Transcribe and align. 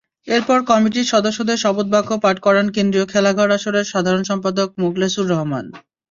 এরপর 0.27 0.59
কমিটির 0.69 1.11
সদস্যদের 1.13 1.57
শপথবাক্য 1.59 2.11
পাঠ 2.23 2.35
করান 2.39 2.67
কেন্দ্রীয় 2.75 3.05
খেলাঘর 3.11 3.49
আসরের 3.51 3.85
সাধারণ 3.93 4.23
সম্পাদক 4.23 4.69
মোখলেছুর 4.81 5.25
রহমান। 5.29 5.65